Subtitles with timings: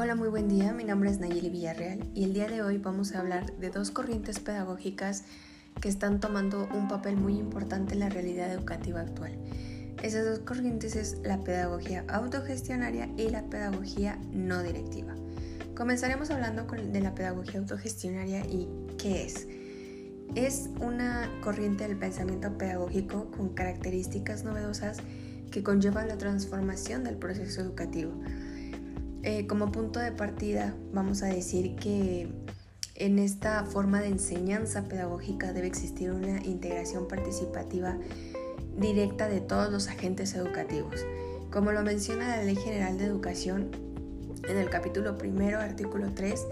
[0.00, 0.72] Hola, muy buen día.
[0.72, 3.90] Mi nombre es Nayeli Villarreal y el día de hoy vamos a hablar de dos
[3.90, 5.24] corrientes pedagógicas
[5.80, 9.36] que están tomando un papel muy importante en la realidad educativa actual.
[10.00, 15.16] Esas dos corrientes es la pedagogía autogestionaria y la pedagogía no directiva.
[15.74, 18.68] Comenzaremos hablando de la pedagogía autogestionaria y
[18.98, 19.48] qué es.
[20.36, 24.98] Es una corriente del pensamiento pedagógico con características novedosas
[25.50, 28.12] que conlleva la transformación del proceso educativo
[29.28, 32.32] eh, como punto de partida vamos a decir que
[32.94, 37.98] en esta forma de enseñanza pedagógica debe existir una integración participativa
[38.78, 41.04] directa de todos los agentes educativos.
[41.52, 43.70] Como lo menciona la Ley General de Educación
[44.48, 46.46] en el capítulo primero, artículo 3,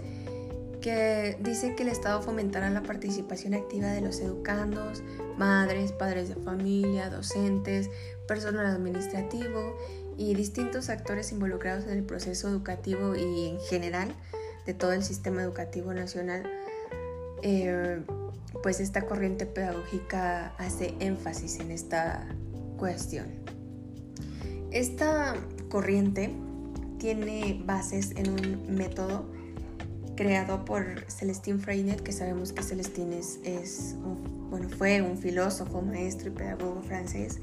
[0.79, 5.01] que dice que el Estado fomentará la participación activa de los educandos,
[5.35, 7.89] madres, padres de familia, docentes,
[8.27, 9.75] personal administrativo
[10.17, 14.13] y distintos actores involucrados en el proceso educativo y en general
[14.65, 16.43] de todo el sistema educativo nacional,
[17.43, 18.01] eh,
[18.63, 22.27] pues esta corriente pedagógica hace énfasis en esta
[22.77, 23.27] cuestión.
[24.71, 25.35] Esta
[25.69, 26.31] corriente
[26.97, 29.25] tiene bases en un método
[30.15, 33.95] creado por Celestine Freinet, que sabemos que Celestine es,
[34.49, 37.39] bueno, fue un filósofo, maestro y pedagogo francés,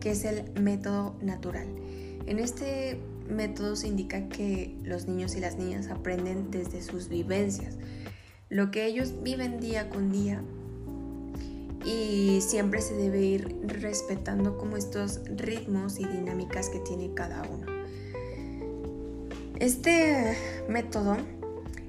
[0.00, 1.68] que es el método natural.
[2.26, 7.76] En este método se indica que los niños y las niñas aprenden desde sus vivencias,
[8.48, 10.42] lo que ellos viven día con día
[11.84, 17.66] y siempre se debe ir respetando como estos ritmos y dinámicas que tiene cada uno.
[19.60, 20.36] Este
[20.68, 21.16] método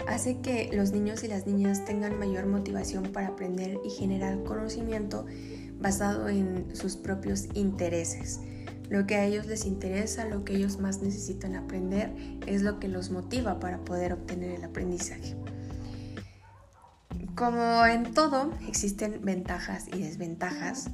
[0.08, 5.26] hace que los niños y las niñas tengan mayor motivación para aprender y generar conocimiento
[5.80, 8.40] basado en sus propios intereses.
[8.90, 12.14] Lo que a ellos les interesa, lo que ellos más necesitan aprender,
[12.46, 15.36] es lo que los motiva para poder obtener el aprendizaje.
[17.36, 20.90] Como en todo, existen ventajas y desventajas.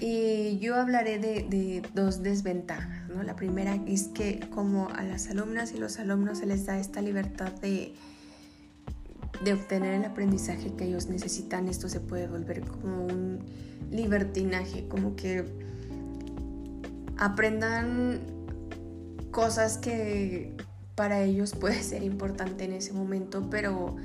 [0.00, 3.08] Y yo hablaré de, dos desventajas.
[3.08, 3.22] ¿no?
[3.22, 7.00] La primera es que como a las alumnas y los alumnos se les da esta
[7.02, 7.94] libertad de,
[9.44, 13.38] de obtener el aprendizaje que ellos necesitan, esto se puede volver como un
[13.90, 15.44] libertinaje, como que
[17.18, 18.20] aprendan
[19.30, 20.54] cosas que
[20.94, 23.96] para ellos puede ser importante en ese momento, pero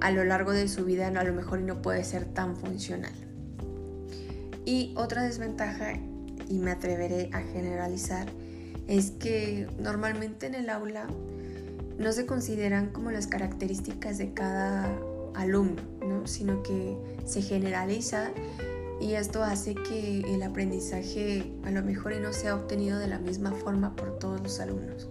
[0.00, 3.12] a lo largo de su vida a lo mejor no puede ser tan funcional.
[4.64, 5.94] Y otra desventaja,
[6.48, 8.28] y me atreveré a generalizar,
[8.86, 11.06] es que normalmente en el aula
[11.98, 14.90] no se consideran como las características de cada
[15.34, 16.26] alumno, ¿no?
[16.26, 18.30] sino que se generaliza
[19.00, 23.52] y esto hace que el aprendizaje a lo mejor no sea obtenido de la misma
[23.52, 25.08] forma por todos los alumnos.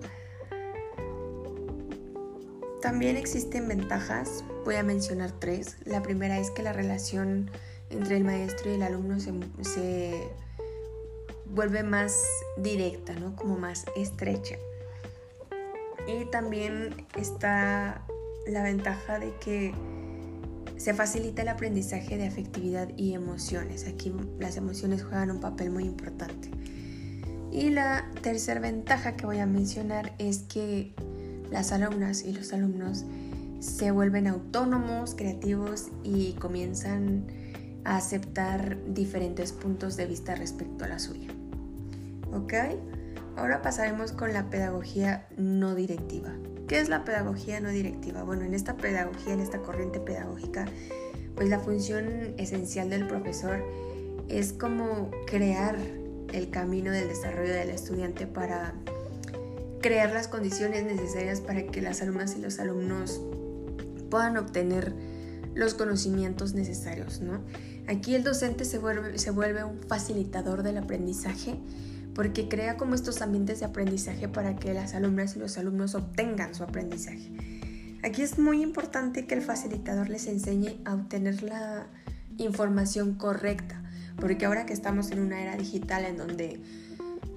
[2.82, 5.78] También existen ventajas, voy a mencionar tres.
[5.86, 7.50] La primera es que la relación
[7.90, 9.34] entre el maestro y el alumno se,
[9.64, 10.30] se
[11.48, 12.24] vuelve más
[12.58, 13.36] directa, ¿no?
[13.36, 14.58] como más estrecha.
[16.08, 18.06] Y también está
[18.48, 19.74] la ventaja de que
[20.80, 23.86] se facilita el aprendizaje de afectividad y emociones.
[23.86, 26.50] Aquí las emociones juegan un papel muy importante.
[27.52, 30.94] Y la tercera ventaja que voy a mencionar es que
[31.52, 33.04] las alumnas y los alumnos
[33.60, 37.26] se vuelven autónomos, creativos y comienzan
[37.84, 41.28] a aceptar diferentes puntos de vista respecto a la suya.
[42.32, 42.54] ¿Ok?
[43.40, 46.36] Ahora pasaremos con la pedagogía no directiva.
[46.68, 48.24] ¿Qué es la pedagogía no directiva?
[48.24, 50.66] Bueno, en esta pedagogía, en esta corriente pedagógica,
[51.36, 53.64] pues la función esencial del profesor
[54.28, 55.78] es como crear
[56.34, 58.74] el camino del desarrollo del estudiante para
[59.82, 63.22] crear las condiciones necesarias para que las alumnas y los alumnos
[64.12, 64.94] puedan obtener
[65.56, 67.40] los conocimientos necesarios, ¿no?
[67.88, 71.58] Aquí el docente se vuelve, se vuelve un facilitador del aprendizaje
[72.20, 76.54] porque crea como estos ambientes de aprendizaje para que las alumnas y los alumnos obtengan
[76.54, 77.32] su aprendizaje.
[78.04, 81.88] Aquí es muy importante que el facilitador les enseñe a obtener la
[82.38, 83.82] información correcta,
[84.18, 86.60] porque ahora que estamos en una era digital en donde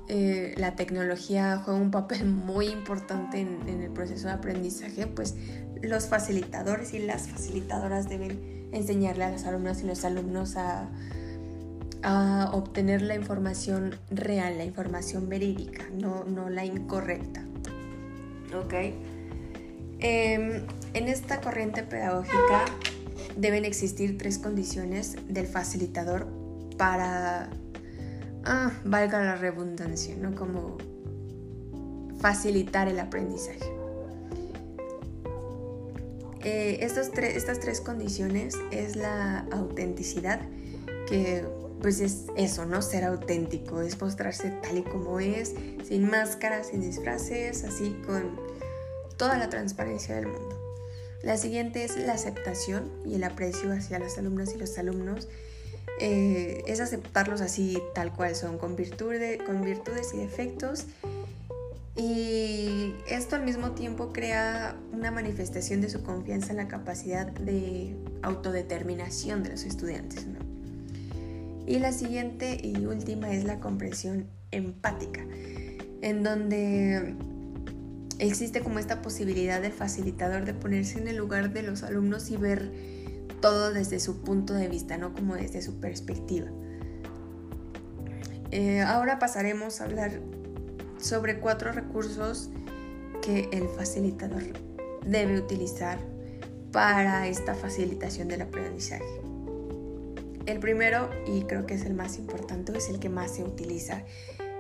[0.09, 5.37] eh, la tecnología juega un papel muy importante en, en, el proceso de aprendizaje, pues
[5.81, 10.89] los facilitadores y las facilitadoras deben enseñarle a las alumnas y los alumnos a
[12.03, 17.45] a obtener la información real, la información verídica, no, no la incorrecta.
[18.55, 18.75] ¿Ok?
[20.01, 22.65] Em, en esta corriente pedagógica
[23.37, 26.27] deben existir tres condiciones del facilitador
[26.77, 27.51] para,
[28.45, 30.35] ah, valga la redundancia, ¿no?
[30.35, 30.77] Como
[32.19, 33.71] facilitar el aprendizaje.
[36.45, 40.41] eh, estas tres condiciones es la autenticidad,
[41.09, 41.45] que
[41.83, 42.81] pues es eso, ¿no?
[42.81, 45.53] Ser auténtico, es mostrarse tal y como es,
[45.87, 48.41] sin máscaras, sin disfraces, así con
[49.17, 50.59] toda la transparencia del mundo.
[51.23, 55.29] La siguiente es la aceptación y el aprecio hacia las alumnas y los alumnos.
[56.01, 60.87] Eh, es aceptarlos así tal cual son, con, con virtudes y defectos.
[61.97, 67.95] Y esto al mismo tiempo crea una manifestación de su confianza en la capacidad de
[68.23, 70.27] autodeterminación de los estudiantes.
[71.67, 75.25] Y la siguiente y última es la comprensión empática,
[76.01, 77.15] en donde
[78.19, 82.37] existe como esta posibilidad del facilitador de ponerse en el lugar de los alumnos y
[82.37, 82.71] ver
[83.41, 86.49] todo desde su punto de vista, no como desde su perspectiva.
[88.51, 90.21] Eh, ahora pasaremos a hablar
[90.99, 92.51] sobre cuatro recursos
[93.23, 94.43] que el facilitador
[95.07, 95.99] debe utilizar
[96.71, 99.32] para esta facilitación del aprendizaje.
[100.47, 104.03] El primero, y creo que es el más importante, es el que más se utiliza,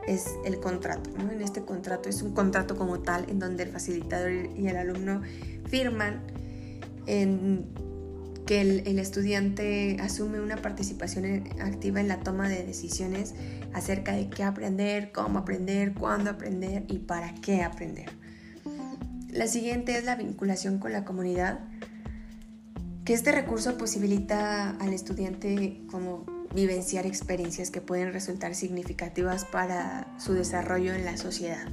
[0.06, 1.10] es el contrato.
[1.18, 5.22] En este contrato es un contrato como tal en donde el facilitador y el alumno
[5.66, 6.22] firman
[7.06, 7.66] en
[8.46, 13.34] que el, estudiante asume una participación activa en la toma de decisiones
[13.72, 18.10] acerca de qué aprender, cómo aprender, cuándo aprender y para qué aprender.
[19.30, 21.60] La siguiente es la vinculación con la comunidad,
[23.04, 30.34] que este recurso posibilita al estudiante como vivenciar experiencias que pueden resultar significativas para su
[30.34, 31.66] desarrollo en la sociedad.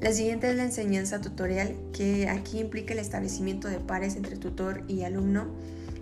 [0.00, 4.82] La siguiente es la enseñanza tutorial, que aquí implica el establecimiento de pares entre tutor
[4.86, 5.46] y alumno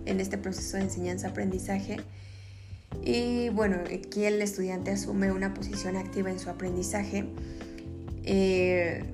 [0.05, 2.01] en este proceso de enseñanza-aprendizaje.
[3.01, 7.25] Y bueno, aquí el estudiante asume una posición activa en su aprendizaje
[8.23, 9.05] eh,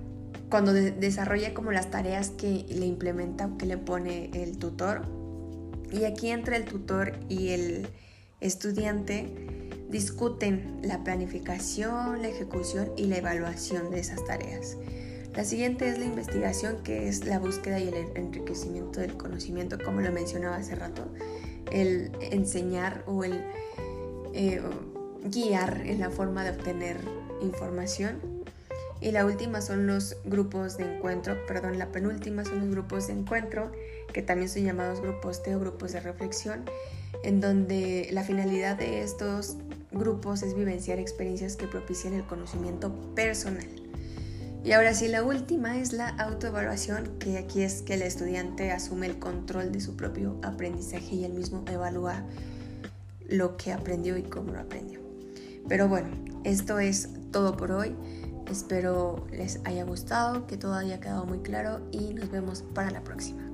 [0.50, 5.19] cuando desarrolla como las tareas que le implementa o que le pone el tutor.
[5.92, 7.88] Y aquí entre el tutor y el
[8.42, 9.28] estudiante
[9.90, 14.78] discuten la planificación, la ejecución y la evaluación de esas tareas.
[15.36, 20.02] La siguiente es la investigación, que es la búsqueda y el enriquecimiento del conocimiento, como
[20.02, 21.06] lo mencionaba hace rato,
[21.72, 23.44] el enseñar o el
[24.34, 24.62] eh,
[25.24, 26.98] guiar en la forma de obtener
[27.42, 28.39] información.
[29.02, 33.14] Y la última son los grupos de encuentro, perdón, la penúltima son los grupos de
[33.14, 33.72] encuentro,
[34.14, 36.66] que también son llamados grupos T o grupos de reflexión,
[37.24, 39.56] en donde la finalidad de estos
[39.92, 43.68] grupos es vivenciar experiencias que propician el conocimiento personal.
[44.64, 49.08] Y ahora sí, la última es la autoevaluación, que aquí es que el estudiante asume
[49.08, 52.26] el control de su propio aprendizaje y él mismo evalúa
[53.30, 55.00] lo que aprendió y cómo lo aprendió.
[55.70, 56.10] Pero bueno,
[56.44, 57.96] esto es todo por hoy.
[58.50, 63.04] Espero les haya gustado, que todo haya quedado muy claro y nos vemos para la
[63.04, 63.49] próxima.